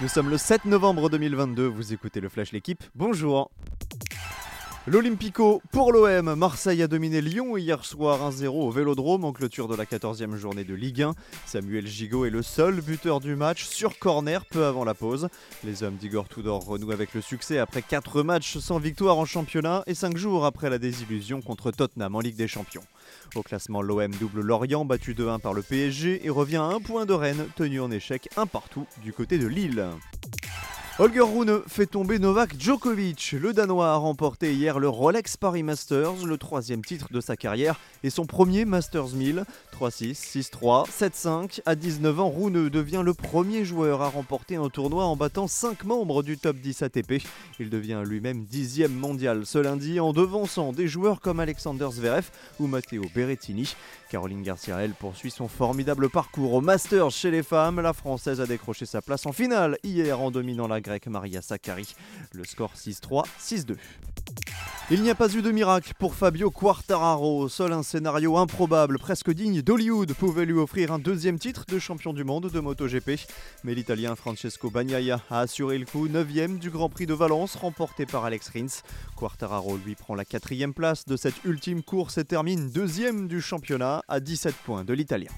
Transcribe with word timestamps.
Nous 0.00 0.06
sommes 0.06 0.30
le 0.30 0.38
7 0.38 0.64
novembre 0.64 1.10
2022, 1.10 1.66
vous 1.66 1.92
écoutez 1.92 2.20
le 2.20 2.28
Flash 2.28 2.52
L'équipe, 2.52 2.84
bonjour 2.94 3.50
L'Olympico 4.86 5.60
pour 5.70 5.92
l'OM, 5.92 6.34
Marseille 6.34 6.82
a 6.82 6.88
dominé 6.88 7.20
Lyon 7.20 7.58
hier 7.58 7.84
soir 7.84 8.30
1-0 8.30 8.46
au 8.46 8.70
Vélodrome 8.70 9.24
en 9.24 9.32
clôture 9.32 9.68
de 9.68 9.76
la 9.76 9.84
14e 9.84 10.36
journée 10.36 10.64
de 10.64 10.74
Ligue 10.74 11.02
1. 11.02 11.14
Samuel 11.44 11.86
Gigot 11.86 12.24
est 12.24 12.30
le 12.30 12.42
seul 12.42 12.80
buteur 12.80 13.20
du 13.20 13.36
match 13.36 13.64
sur 13.64 13.98
corner 13.98 14.46
peu 14.46 14.64
avant 14.64 14.84
la 14.84 14.94
pause. 14.94 15.28
Les 15.62 15.82
hommes 15.82 15.96
d'Igor 15.96 16.28
Tudor 16.28 16.64
renouent 16.64 16.92
avec 16.92 17.12
le 17.12 17.20
succès 17.20 17.58
après 17.58 17.82
4 17.82 18.22
matchs 18.22 18.56
sans 18.58 18.78
victoire 18.78 19.18
en 19.18 19.26
championnat 19.26 19.82
et 19.86 19.94
5 19.94 20.16
jours 20.16 20.46
après 20.46 20.70
la 20.70 20.78
désillusion 20.78 21.42
contre 21.42 21.70
Tottenham 21.70 22.14
en 22.14 22.20
Ligue 22.20 22.36
des 22.36 22.48
Champions. 22.48 22.84
Au 23.34 23.42
classement, 23.42 23.82
l'OM 23.82 24.10
double 24.14 24.40
Lorient 24.40 24.86
battu 24.86 25.12
2-1 25.12 25.40
par 25.40 25.52
le 25.52 25.62
PSG 25.62 26.24
et 26.24 26.30
revient 26.30 26.56
à 26.56 26.62
un 26.62 26.80
point 26.80 27.04
de 27.04 27.12
Rennes 27.12 27.46
tenu 27.56 27.80
en 27.80 27.90
échec 27.90 28.28
un 28.36 28.46
partout 28.46 28.86
du 29.02 29.12
côté 29.12 29.38
de 29.38 29.46
Lille. 29.46 29.84
Holger 31.00 31.20
Rune 31.20 31.60
fait 31.68 31.86
tomber 31.86 32.18
Novak 32.18 32.60
Djokovic. 32.60 33.30
Le 33.40 33.52
Danois 33.52 33.92
a 33.92 33.94
remporté 33.94 34.52
hier 34.52 34.80
le 34.80 34.88
Rolex 34.88 35.36
Paris 35.36 35.62
Masters, 35.62 36.26
le 36.26 36.36
troisième 36.38 36.84
titre 36.84 37.12
de 37.12 37.20
sa 37.20 37.36
carrière 37.36 37.78
et 38.02 38.10
son 38.10 38.26
premier 38.26 38.64
Masters 38.64 39.10
1000. 39.10 39.44
3-6, 39.78 40.50
6-3, 40.50 40.90
7-5. 40.90 41.60
À 41.64 41.76
19 41.76 42.18
ans, 42.18 42.30
Rune 42.30 42.68
devient 42.68 43.02
le 43.04 43.14
premier 43.14 43.64
joueur 43.64 44.02
à 44.02 44.08
remporter 44.08 44.56
un 44.56 44.68
tournoi 44.70 45.04
en 45.04 45.14
battant 45.14 45.46
5 45.46 45.84
membres 45.84 46.24
du 46.24 46.36
top 46.36 46.56
10 46.56 46.82
ATP. 46.82 47.22
Il 47.60 47.70
devient 47.70 48.02
lui-même 48.04 48.44
dixième 48.44 48.92
mondial 48.92 49.46
ce 49.46 49.58
lundi 49.58 50.00
en 50.00 50.12
devançant 50.12 50.72
des 50.72 50.88
joueurs 50.88 51.20
comme 51.20 51.38
Alexander 51.38 51.86
Zverev 51.92 52.28
ou 52.58 52.66
Matteo 52.66 53.04
Berrettini. 53.14 53.76
Caroline 54.10 54.42
Garcia, 54.42 54.78
elle, 54.80 54.94
poursuit 54.94 55.30
son 55.30 55.46
formidable 55.46 56.08
parcours 56.08 56.54
au 56.54 56.60
Masters 56.60 57.10
chez 57.12 57.30
les 57.30 57.44
femmes. 57.44 57.80
La 57.80 57.92
Française 57.92 58.40
a 58.40 58.46
décroché 58.46 58.84
sa 58.84 59.00
place 59.00 59.26
en 59.26 59.32
finale 59.32 59.78
hier 59.84 60.20
en 60.20 60.32
dominant 60.32 60.66
la 60.66 60.80
Maria 61.06 61.42
Sakkari. 61.42 61.94
Le 62.32 62.44
score 62.44 62.72
6-3, 62.74 63.24
6-2. 63.40 63.76
Il 64.90 65.02
n'y 65.02 65.10
a 65.10 65.14
pas 65.14 65.30
eu 65.34 65.42
de 65.42 65.50
miracle 65.50 65.92
pour 65.98 66.14
Fabio 66.14 66.50
Quartararo. 66.50 67.50
Seul 67.50 67.74
un 67.74 67.82
scénario 67.82 68.38
improbable, 68.38 68.98
presque 68.98 69.30
digne 69.30 69.60
d'Hollywood, 69.60 70.14
pouvait 70.14 70.46
lui 70.46 70.58
offrir 70.58 70.92
un 70.92 70.98
deuxième 70.98 71.38
titre 71.38 71.66
de 71.68 71.78
champion 71.78 72.14
du 72.14 72.24
monde 72.24 72.50
de 72.50 72.60
MotoGP. 72.60 73.20
Mais 73.64 73.74
l'Italien 73.74 74.16
Francesco 74.16 74.70
Bagnaia 74.70 75.20
a 75.30 75.40
assuré 75.40 75.76
le 75.76 75.84
coup 75.84 76.08
9 76.08 76.58
du 76.58 76.70
Grand 76.70 76.88
Prix 76.88 77.04
de 77.04 77.12
Valence, 77.12 77.54
remporté 77.54 78.06
par 78.06 78.24
Alex 78.24 78.48
Rins. 78.48 78.82
Quartararo 79.14 79.76
lui 79.76 79.94
prend 79.94 80.14
la 80.14 80.24
quatrième 80.24 80.72
place 80.72 81.04
de 81.04 81.18
cette 81.18 81.44
ultime 81.44 81.82
course 81.82 82.16
et 82.16 82.24
termine 82.24 82.70
deuxième 82.70 83.28
du 83.28 83.42
championnat 83.42 84.02
à 84.08 84.20
17 84.20 84.54
points 84.64 84.84
de 84.84 84.94
l'Italien. 84.94 85.30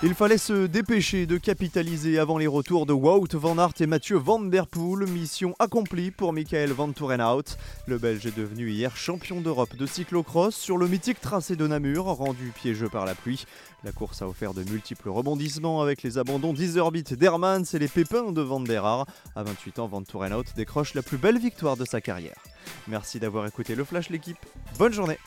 Il 0.00 0.14
fallait 0.14 0.38
se 0.38 0.66
dépêcher 0.66 1.26
de 1.26 1.38
capitaliser 1.38 2.20
avant 2.20 2.38
les 2.38 2.46
retours 2.46 2.86
de 2.86 2.92
Wout 2.92 3.26
van 3.32 3.58
Aert 3.58 3.72
et 3.80 3.86
Mathieu 3.86 4.16
Van 4.16 4.38
Der 4.38 4.68
Poel. 4.68 5.08
Mission 5.08 5.56
accomplie 5.58 6.12
pour 6.12 6.32
Michael 6.32 6.70
Van 6.70 6.92
Tourenhout. 6.92 7.56
Le 7.88 7.98
Belge 7.98 8.24
est 8.24 8.36
devenu 8.36 8.70
hier 8.70 8.96
champion 8.96 9.40
d'Europe 9.40 9.74
de 9.74 9.86
cyclocross 9.86 10.54
sur 10.54 10.78
le 10.78 10.86
mythique 10.86 11.20
tracé 11.20 11.56
de 11.56 11.66
Namur, 11.66 12.04
rendu 12.04 12.52
piégeux 12.54 12.88
par 12.88 13.06
la 13.06 13.16
pluie. 13.16 13.44
La 13.82 13.90
course 13.90 14.22
a 14.22 14.28
offert 14.28 14.54
de 14.54 14.62
multiples 14.62 15.08
rebondissements 15.08 15.82
avec 15.82 16.04
les 16.04 16.16
abandons 16.16 16.52
d'Iserbit, 16.52 17.02
d'Hermans 17.02 17.64
et 17.74 17.78
les 17.80 17.88
pépins 17.88 18.30
de 18.30 18.40
Van 18.40 18.60
Der 18.60 18.84
Haar. 18.84 19.04
À 19.34 19.42
28 19.42 19.80
ans, 19.80 19.88
Van 19.88 20.02
Tourenhout 20.02 20.44
décroche 20.54 20.94
la 20.94 21.02
plus 21.02 21.18
belle 21.18 21.40
victoire 21.40 21.76
de 21.76 21.84
sa 21.84 22.00
carrière. 22.00 22.38
Merci 22.86 23.18
d'avoir 23.18 23.48
écouté 23.48 23.74
le 23.74 23.82
Flash 23.82 24.10
l'équipe. 24.10 24.38
Bonne 24.78 24.92
journée 24.92 25.18